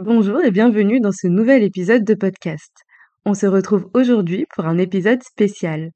[0.00, 2.72] Bonjour et bienvenue dans ce nouvel épisode de podcast.
[3.24, 5.90] On se retrouve aujourd'hui pour un épisode spécial.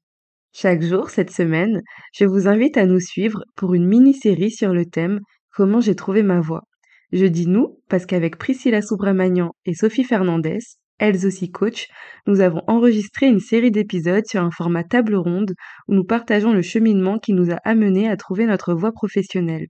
[0.51, 1.81] Chaque jour cette semaine,
[2.13, 5.21] je vous invite à nous suivre pour une mini-série sur le thème
[5.55, 6.63] Comment j'ai trouvé ma voix.
[7.13, 10.59] Je dis nous parce qu'avec Priscilla Subramanian et Sophie Fernandez,
[10.99, 11.87] elles aussi coach,
[12.27, 15.53] nous avons enregistré une série d'épisodes sur un format table ronde
[15.87, 19.67] où nous partageons le cheminement qui nous a amenés à trouver notre voie professionnelle.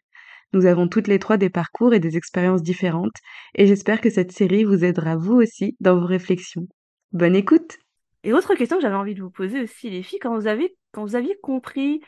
[0.54, 3.18] Nous avons toutes les trois des parcours et des expériences différentes,
[3.56, 6.68] et j'espère que cette série vous aidera vous aussi dans vos réflexions.
[7.12, 7.80] Bonne écoute
[8.24, 10.76] Et autre question que j'avais envie de vous poser aussi, les filles, quand vous, avez,
[10.96, 12.02] aviez compris,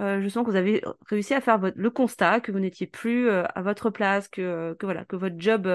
[0.00, 3.28] euh, je sens que vous avez réussi à faire le constat que vous n'étiez plus
[3.28, 5.66] euh, à votre place, que, que, voilà, que votre job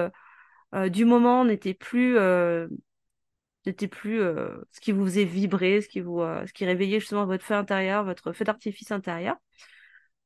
[0.74, 2.16] euh, du moment n'était plus,
[3.66, 7.54] n'était plus ce qui vous faisait vibrer, ce qui, vous, ce réveillait justement votre feu
[7.54, 9.36] intérieur, votre feu d'artifice intérieur.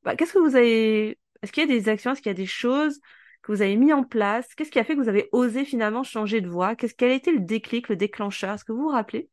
[0.03, 2.35] Bah, Qu'est-ce que vous avez est-ce qu'il y a des actions, est-ce qu'il y a
[2.35, 3.01] des choses
[3.43, 4.55] que vous avez mis en place?
[4.55, 6.77] Qu'est-ce qui a fait que vous avez osé finalement changer de voie?
[6.77, 8.55] Qu'est-ce Quel a été le déclic, le déclencheur?
[8.55, 9.31] Est-ce que vous vous rappelez?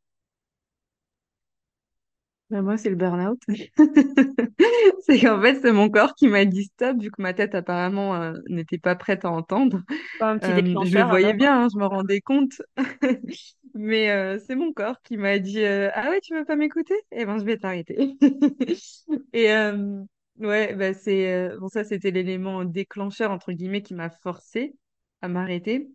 [2.50, 3.40] Ben moi, c'est le burn-out.
[5.02, 8.16] c'est qu'en fait, c'est mon corps qui m'a dit stop, vu que ma tête apparemment
[8.16, 9.82] euh, n'était pas prête à entendre.
[10.18, 12.62] Pas un petit Euh, je le voyais alors bien, hein, je me rendais compte.
[13.76, 16.96] Mais euh, c'est mon corps qui m'a dit Ah ouais, tu veux pas m'écouter?
[17.12, 18.18] Eh ben, je vais t'arrêter.
[19.34, 20.04] Et euh,
[20.40, 24.76] ouais, bah, c'est euh, bon, ça, c'était l'élément déclencheur, entre guillemets, qui m'a forcé
[25.22, 25.90] à m'arrêter.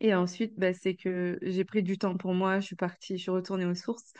[0.00, 3.22] Et ensuite, bah, c'est que j'ai pris du temps pour moi, je suis partie, je
[3.22, 4.12] suis retournée aux sources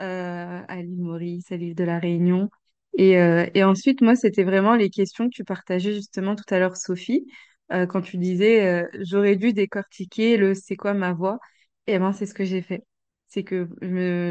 [0.00, 2.50] euh, à l'île Maurice, à l'île de la Réunion.
[2.98, 6.58] Et, euh, et ensuite, moi, c'était vraiment les questions que tu partageais justement tout à
[6.58, 7.26] l'heure, Sophie,
[7.70, 11.38] quand tu disais j'aurais dû décortiquer le c'est quoi ma voix.
[11.88, 12.84] Et ben, c'est ce que j'ai fait.
[13.28, 13.68] C'est que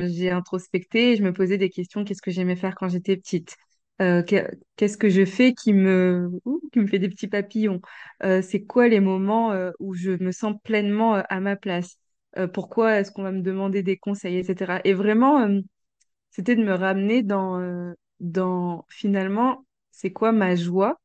[0.09, 3.57] j'ai introspecté, et je me posais des questions, qu'est-ce que j'aimais faire quand j'étais petite?
[4.01, 6.29] Euh, que- qu'est-ce que je fais qui me,
[6.73, 7.81] qui me fait des petits papillons?
[8.23, 11.97] Euh, c'est quoi les moments euh, où je me sens pleinement à ma place?
[12.53, 14.81] Pourquoi est-ce qu'on va me demander des conseils, etc.
[14.83, 15.47] Et vraiment,
[16.31, 21.00] c'était de me ramener dans, dans finalement, c'est quoi ma joie?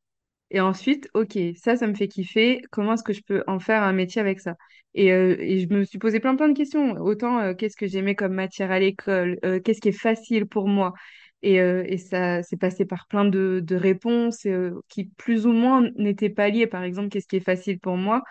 [0.51, 2.63] Et ensuite, ok, ça, ça me fait kiffer.
[2.73, 4.57] Comment est-ce que je peux en faire un métier avec ça?
[4.95, 6.93] Et, et je me suis posé plein plein de questions.
[7.01, 10.95] Autant qu'est-ce que j'aimais comme matière à l'école, qu'est-ce qui est facile pour moi?
[11.43, 15.53] Et, euh, et ça s'est passé par plein de, de réponses euh, qui plus ou
[15.53, 16.67] moins n'étaient pas liées.
[16.67, 18.23] Par exemple, qu'est-ce qui est facile pour moi?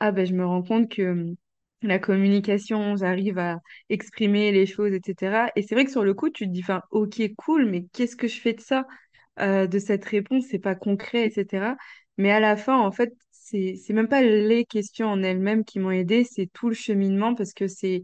[0.00, 1.34] Ah ben je me rends compte que hum,
[1.82, 3.58] la communication, j'arrive à
[3.88, 5.50] exprimer les choses, etc.
[5.56, 8.16] Et c'est vrai que sur le coup, tu te dis, enfin, ok, cool, mais qu'est-ce
[8.16, 8.84] que je fais de ça?
[9.40, 11.76] euh, de cette réponse, c'est pas concret, etc.
[12.16, 15.90] Mais à la fin, en fait, c'est même pas les questions en elles-mêmes qui m'ont
[15.90, 18.02] aidé, c'est tout le cheminement parce que c'est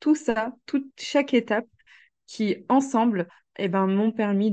[0.00, 1.66] tout ça, toute chaque étape
[2.26, 3.28] qui ensemble,
[3.58, 4.52] eh ben, m'ont permis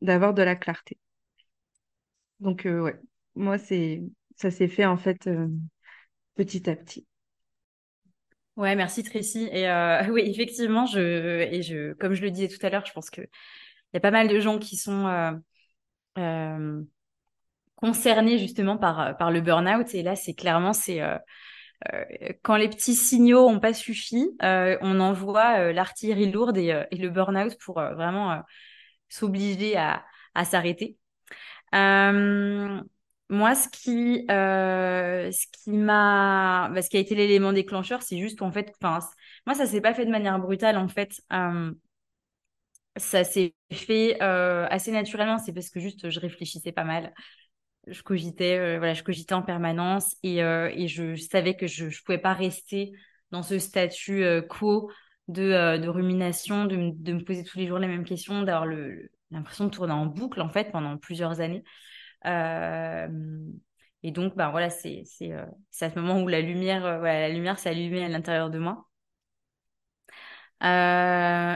[0.00, 0.98] d'avoir de la clarté.
[2.40, 3.00] Donc euh, ouais,
[3.34, 4.02] moi c'est
[4.36, 5.48] ça s'est fait en fait euh,
[6.36, 7.06] petit à petit.
[8.56, 9.48] Ouais, merci Tracy.
[9.52, 10.98] Et euh, oui, effectivement, je,
[11.52, 13.28] et je, comme je le disais tout à l'heure, je pense qu'il
[13.94, 15.06] y a pas mal de gens qui sont
[16.18, 16.82] euh,
[17.76, 19.94] concernés justement par, par le burn-out.
[19.94, 21.00] Et là, c'est clairement, c'est
[22.42, 26.84] quand les petits signaux n'ont pas suffi, euh, on envoie euh, l'artillerie lourde et, euh,
[26.92, 28.38] le burn-out pour euh, vraiment euh,
[29.08, 30.04] s'obliger à,
[30.44, 30.96] s'arrêter.
[31.74, 32.80] Euh,
[33.28, 38.18] moi, ce qui, euh, ce qui m'a, bah, ce qui a été l'élément déclencheur, c'est
[38.18, 41.20] juste qu'en fait, moi, ça s'est pas fait de manière brutale, en fait.
[41.32, 41.72] Euh,
[42.96, 45.38] ça s'est fait euh, assez naturellement.
[45.38, 47.12] C'est parce que juste, je réfléchissais pas mal.
[47.86, 51.88] Je cogitais, euh, voilà, je cogitais en permanence et, euh, et je savais que je,
[51.88, 52.92] je pouvais pas rester
[53.30, 54.90] dans ce statut euh, quo
[55.28, 58.66] de, de rumination, de, de me poser tous les jours les mêmes questions, d'avoir
[59.30, 61.62] l'impression de tourner en boucle, en fait, pendant plusieurs années.
[64.02, 67.70] Et donc, ben voilà, c'est à ce moment où la lumière, voilà, la lumière s'est
[67.70, 68.86] allumée à l'intérieur de moi.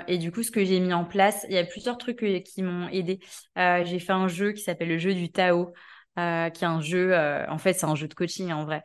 [0.08, 2.62] Et du coup, ce que j'ai mis en place, il y a plusieurs trucs qui
[2.62, 3.20] m'ont aidé.
[3.56, 5.72] J'ai fait un jeu qui s'appelle le jeu du Tao,
[6.19, 8.84] euh, qui est un jeu, euh, en fait, c'est un jeu de coaching en vrai.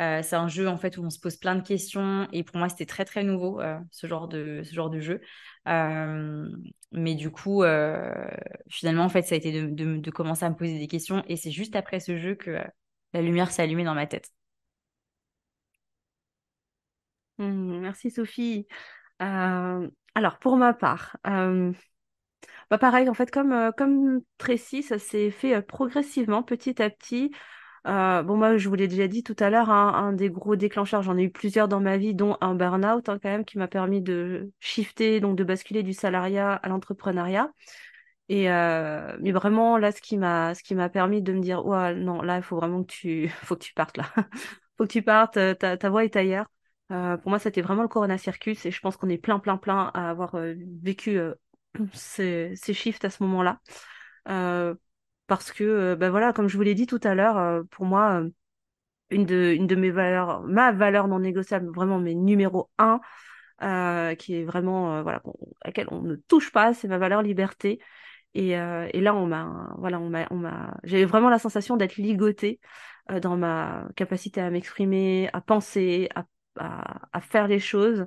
[0.00, 2.56] Euh, c'est un jeu en fait où on se pose plein de questions et pour
[2.56, 3.60] moi c'était très très nouveau
[3.90, 5.20] ce genre de ce genre de jeu.
[5.66, 7.62] Mais du coup
[8.70, 11.36] finalement en fait ça a été de, de, commencer à me poser des questions et
[11.36, 12.62] c'est juste après ce jeu que
[13.12, 14.30] la lumière s'est allumée dans ma tête.
[17.38, 18.66] Hmm, Merci Sophie.
[19.18, 21.16] Alors pour ma part,
[22.70, 26.88] bah pareil en fait comme euh, comme Tracy, ça s'est fait euh, progressivement, petit à
[26.90, 27.32] petit.
[27.86, 30.54] Euh, bon moi je vous l'ai déjà dit tout à l'heure, hein, un des gros
[30.56, 33.58] déclencheurs, j'en ai eu plusieurs dans ma vie, dont un burn-out hein, quand même qui
[33.58, 37.50] m'a permis de shifter, donc de basculer du salariat à l'entrepreneuriat.
[38.28, 41.94] Et mais vraiment là ce qui m'a ce qui m'a permis de me dire ouais
[41.96, 44.04] non là il faut vraiment que tu faut que tu partes là
[44.78, 46.46] faut que tu partes, ta, ta voix est ailleurs.
[46.88, 49.90] pour moi, c'était vraiment le Corona Circus et je pense qu'on est plein, plein, plein
[49.94, 50.36] à avoir
[50.82, 51.18] vécu
[51.94, 53.60] ces, ces shifts à ce moment-là.
[55.26, 58.22] parce que, ben voilà, comme je vous l'ai dit tout à l'heure, pour moi,
[59.10, 63.00] une de, une de mes valeurs, ma valeur non négociable, vraiment mes numéro un,
[63.62, 65.22] euh, qui est vraiment euh, voilà
[65.62, 67.80] à laquelle on ne touche pas, c'est ma valeur liberté.
[68.34, 71.76] Et, euh, et là, on m'a voilà, on m'a, on m'a, j'ai vraiment la sensation
[71.76, 72.60] d'être ligotée
[73.22, 76.26] dans ma capacité à m'exprimer, à penser, à,
[76.58, 78.06] à, à, faire les choses,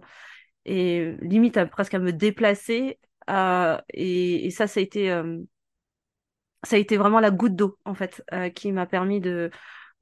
[0.66, 3.00] et limite à, presque à me déplacer.
[3.28, 5.10] Et, et ça, ça a été
[6.64, 8.24] ça a été vraiment la goutte d'eau en fait
[8.56, 9.52] qui m'a permis de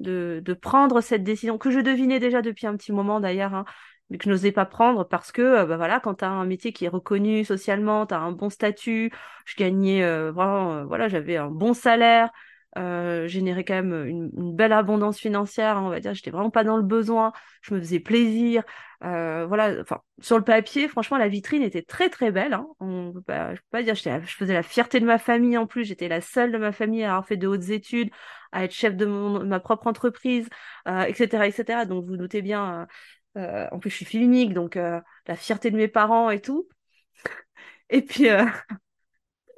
[0.02, 3.66] de, de, prendre cette décision que je devinais déjà depuis un petit moment d'ailleurs, hein,
[4.10, 6.46] mais que je n'osais pas prendre parce que euh, bah voilà, quand tu as un
[6.46, 9.12] métier qui est reconnu socialement, tu as un bon statut,
[9.46, 12.30] je gagnais euh, vraiment, euh, voilà, j'avais un bon salaire,
[12.78, 16.78] euh, générais quand même une, belle abondance financière, on va dire, j'étais vraiment pas dans
[16.78, 18.64] le besoin, je me faisais plaisir,
[19.04, 22.54] euh, voilà, enfin sur le papier, franchement, la vitrine était très très belle.
[22.54, 25.68] Hein, on peut pas, je peux dire, je faisais la fierté de ma famille en
[25.68, 28.10] plus, j'étais la seule de ma famille à avoir fait de hautes études,
[28.52, 30.48] à être chef de mon, ma propre entreprise,
[30.88, 31.86] euh, etc., etc.
[31.86, 32.88] Donc vous doutez bien.
[33.38, 36.68] Euh, en plus, je suis fille unique, donc la fierté de mes parents et tout.
[37.90, 38.28] Et puis,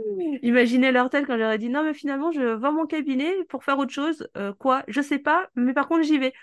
[0.42, 3.78] Imaginez leur tête quand j'aurais dit non, mais finalement, je vends mon cabinet pour faire
[3.78, 4.28] autre chose.
[4.38, 4.84] Euh, quoi?
[4.88, 6.34] Je sais pas, mais par contre, j'y vais.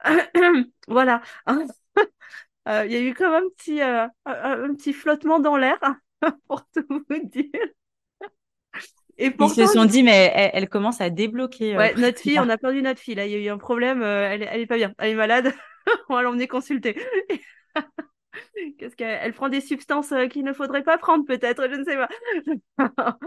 [0.88, 1.22] voilà.
[2.68, 5.78] Euh, il y a eu comme un petit, euh, un, petit flottement dans l'air,
[6.48, 7.46] pour tout vous dire.
[9.16, 11.78] Et Ils se sont dit, mais elle, commence à débloquer.
[11.78, 13.14] Ouais, notre fille, on a perdu notre fille.
[13.14, 14.02] Là, il y a eu un problème.
[14.02, 14.92] elle, elle est pas bien.
[14.98, 15.54] Elle est malade.
[16.10, 16.94] on va l'emmener consulter.
[18.78, 21.96] Qu'est-ce qu'elle prend des substances euh, qu'il ne faudrait pas prendre, peut-être, je ne sais
[21.96, 22.08] pas.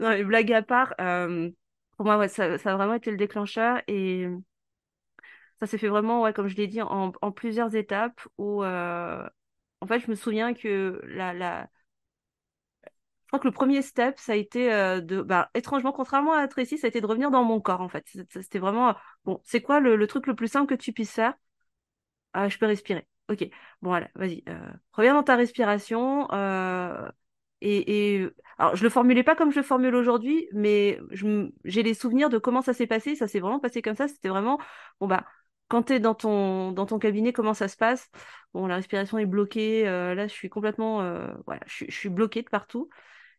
[0.00, 1.50] non, mais blague à part, euh,
[1.96, 4.26] pour moi, ouais, ça, ça, a vraiment été le déclencheur et
[5.60, 9.28] ça s'est fait vraiment, ouais, comme je l'ai dit, en, plusieurs étapes où, euh,
[9.80, 11.68] en fait, je me souviens que la, la...
[13.24, 14.70] Je crois que le premier step, ça a été
[15.02, 17.88] de, bah, étrangement, contrairement à Tracy, ça a été de revenir dans mon corps, en
[17.88, 18.06] fait.
[18.30, 18.94] C'était vraiment,
[19.24, 21.34] bon, c'est quoi le, le, truc le plus simple que tu puisses faire?
[22.32, 23.06] Ah, Je peux respirer.
[23.28, 23.40] Ok,
[23.82, 24.42] bon, voilà, vas-y.
[24.48, 24.58] Euh,
[24.92, 26.28] reviens dans ta respiration.
[26.32, 27.10] Euh,
[27.60, 30.98] et, et, alors, je le formulais pas comme je le formule aujourd'hui, mais
[31.64, 33.16] j'ai les souvenirs de comment ça s'est passé.
[33.16, 34.08] Ça s'est vraiment passé comme ça.
[34.08, 34.58] C'était vraiment,
[35.00, 35.26] bon, bah,
[35.68, 38.10] quand tu dans ton, dans ton cabinet, comment ça se passe?
[38.54, 39.86] Bon, la respiration est bloquée.
[39.86, 40.98] Euh, là, je suis complètement,
[41.44, 42.88] voilà, je, je suis bloquée de partout.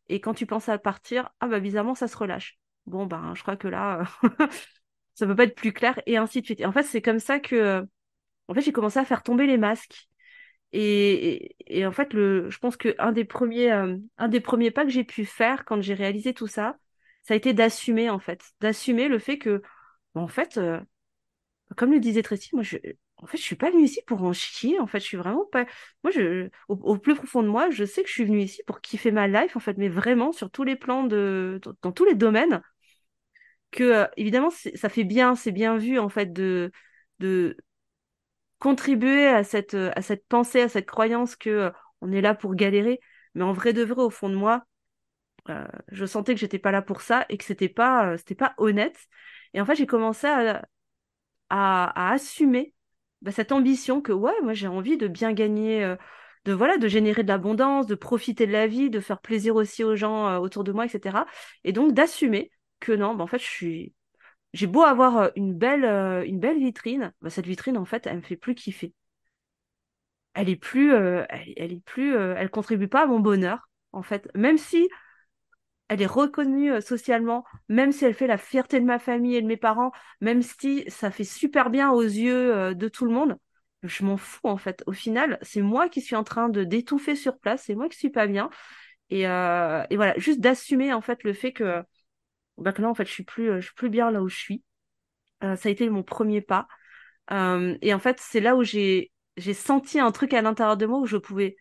[0.09, 2.59] Et quand tu penses à partir, ah, bah, bizarrement, ça se relâche.
[2.85, 4.03] Bon, bah, je crois que là,
[5.15, 6.59] ça peut pas être plus clair, et ainsi de suite.
[6.61, 7.85] Et en fait, c'est comme ça que
[8.49, 10.09] en fait, j'ai commencé à faire tomber les masques.
[10.73, 11.55] Et,
[11.85, 15.25] en fait, je pense qu'un des premiers, euh, un des premiers pas que j'ai pu
[15.25, 16.77] faire quand j'ai réalisé tout ça,
[17.23, 19.61] ça a été d'assumer, en fait, d'assumer le fait que,
[20.15, 20.79] en fait, euh,
[21.77, 22.77] comme le disait Tracy, moi, je,
[23.17, 24.79] en suis pas venue ici pour en chier.
[24.79, 25.65] En fait, je suis vraiment pas.
[26.03, 26.11] Moi,
[26.67, 29.27] au, plus profond de moi, je sais que je suis venue ici pour kiffer ma
[29.27, 32.61] life, en fait, mais vraiment sur tous les plans de, dans, tous les domaines.
[33.71, 36.71] Que euh, évidemment, ça fait bien, c'est bien vu en fait de
[38.59, 41.71] contribuer à cette, à cette pensée, à cette croyance que euh,
[42.01, 42.99] on est là pour galérer.
[43.35, 44.65] Mais en vrai de vrai, au fond de moi,
[45.49, 48.35] euh, je sentais que j'étais pas là pour ça et que c'était pas, euh, c'était
[48.35, 48.97] pas honnête.
[49.53, 50.65] Et en fait, j'ai commencé à,
[51.49, 52.73] à, assumer
[53.21, 55.95] bah, cette ambition que ouais, moi j'ai envie de bien gagner,
[56.45, 59.83] de voilà, de générer de l'abondance, de profiter de la vie, de faire plaisir aussi
[59.83, 61.25] aux gens autour de moi, etc.
[61.63, 63.93] Et donc d'assumer que non, bah, en fait, je suis,
[64.53, 68.07] j'ai beau avoir euh, une belle, euh, une belle vitrine, bah, cette vitrine, en fait,
[68.07, 68.93] elle me fait plus kiffer.
[70.33, 74.29] Elle est plus, euh, elle, est plus, elle contribue pas à mon bonheur, en fait.
[74.35, 74.87] Même si
[75.87, 79.47] elle est reconnue socialement, même si elle fait la fierté de ma famille et de
[79.47, 79.91] mes parents,
[80.21, 83.37] même si ça fait super bien aux yeux de tout le monde,
[83.83, 84.83] je m'en fous, en fait.
[84.85, 87.97] Au final, c'est moi qui suis en train de d'étouffer sur place, c'est moi qui
[87.97, 88.49] suis pas bien.
[89.09, 91.83] Et, et voilà, juste d'assumer, en fait, le fait que
[92.61, 94.63] maintenant, en fait, je suis plus, euh, suis plus bien là où je suis.
[95.43, 96.67] Euh, ça a été mon premier pas.
[97.31, 99.11] Euh, et en fait, c'est là où j'ai,
[99.53, 101.55] senti un truc à l'intérieur de moi où je pouvais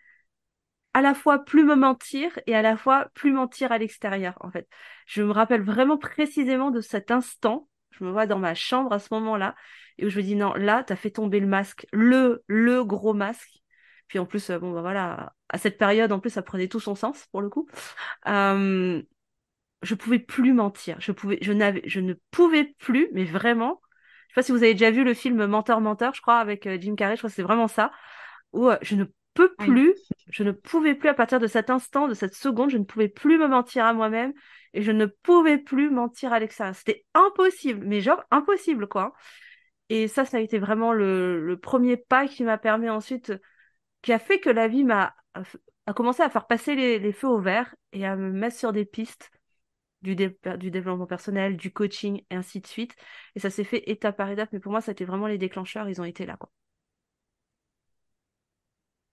[0.94, 4.50] à la fois plus me mentir et à la fois plus mentir à l'extérieur, en
[4.50, 4.68] fait.
[5.06, 7.68] Je me rappelle vraiment précisément de cet instant.
[7.92, 9.54] Je me vois dans ma chambre à ce moment-là
[9.98, 12.84] et où je me dis non, là, tu as fait tomber le masque, le, le
[12.84, 13.62] gros masque.
[14.08, 16.94] Puis en plus, bon, bah voilà, à cette période, en plus, ça prenait tout son
[16.94, 17.68] sens pour le coup.
[19.82, 21.00] Je pouvais plus mentir.
[21.00, 23.80] Je pouvais, je n'avais, je ne pouvais plus, mais vraiment.
[24.28, 26.66] Je sais pas si vous avez déjà vu le film Menteur Menteur, je crois, avec
[26.66, 27.16] euh, Jim Carrey.
[27.16, 27.90] Je crois que c'est vraiment ça.
[28.52, 29.04] Où euh, je ne
[29.34, 29.94] peux plus,
[30.30, 33.08] je ne pouvais plus à partir de cet instant, de cette seconde, je ne pouvais
[33.08, 34.32] plus me mentir à moi-même
[34.74, 36.74] et je ne pouvais plus mentir à l'extérieur.
[36.74, 39.14] C'était impossible, mais genre impossible quoi.
[39.90, 43.32] Et ça, ça a été vraiment le, le premier pas qui m'a permis ensuite,
[44.02, 45.14] qui a fait que la vie m'a
[45.86, 48.72] a commencé à faire passer les, les, feux au vert et à me mettre sur
[48.72, 49.30] des pistes
[50.02, 52.94] du, dé, du développement personnel, du coaching, et ainsi de suite.
[53.34, 55.38] Et ça s'est fait étape par étape, mais pour moi, ça a été vraiment les
[55.38, 56.38] déclencheurs, ils ont été là.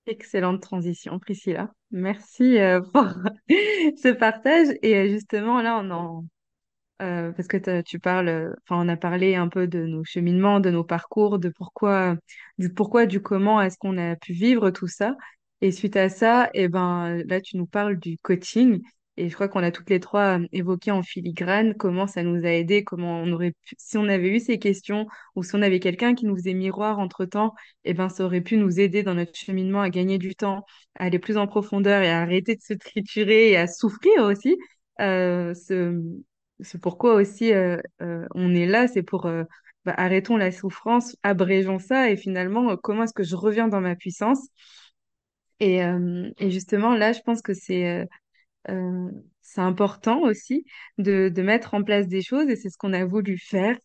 [0.08, 1.74] Excellente transition, Priscilla.
[1.92, 3.08] Merci euh, pour
[3.98, 4.68] ce partage.
[4.84, 6.26] Et euh, justement, là, on en,
[7.02, 10.70] euh, parce que tu parles, enfin, on a parlé un peu de nos cheminements, de
[10.70, 12.18] nos parcours, de pourquoi,
[12.58, 15.16] du pourquoi, du comment est-ce qu'on a pu vivre tout ça.
[15.62, 18.82] Et suite à ça, et ben, là, tu nous parles du coaching.
[19.18, 22.50] Et je crois qu'on a toutes les trois évoqué en filigrane comment ça nous a
[22.50, 25.80] aidé, comment on aurait pu, si on avait eu ces questions ou si on avait
[25.80, 27.54] quelqu'un qui nous faisait miroir entre-temps,
[27.86, 30.66] et ben, ça aurait pu nous aider dans notre cheminement à gagner du temps,
[31.00, 34.58] à aller plus en profondeur et à arrêter de se triturer et à souffrir aussi.
[35.02, 36.02] Euh, ce,
[36.62, 39.44] c'est pourquoi aussi euh, euh, on est là, c'est pour euh,
[39.86, 43.96] bah, arrêtons la souffrance, abrégeons ça et finalement comment est-ce que je reviens dans ma
[43.96, 44.40] puissance?
[45.60, 45.82] Et
[46.50, 48.08] justement là, je pense que c'est
[49.42, 50.66] c'est important aussi
[50.98, 53.78] de, mettre en place des choses et c'est ce qu'on a voulu faire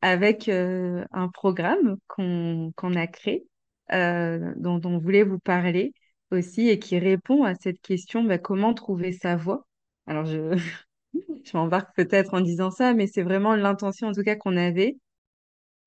[0.00, 3.46] avec un programme qu'on a créé,
[3.90, 5.92] dont, dont on voulait vous parler
[6.30, 9.66] aussi et qui répond à cette question, bah, comment trouver sa voie?
[10.06, 10.56] Alors je
[11.44, 14.96] je m'embarque peut-être en disant ça, mais c'est vraiment l'intention en tout cas qu'on avait.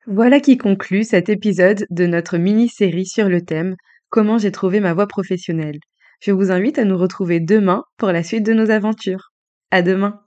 [0.08, 3.76] Voilà qui conclut cet épisode de notre mini-série sur le thème
[4.10, 5.80] Comment j'ai trouvé ma voie professionnelle.
[6.22, 9.32] Je vous invite à nous retrouver demain pour la suite de nos aventures.
[9.72, 10.25] À demain!